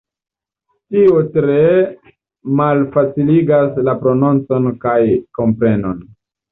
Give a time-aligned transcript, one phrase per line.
[0.95, 1.59] Tio tre
[2.63, 5.01] malfaciligas la prononcon kaj
[5.43, 6.07] komprenon.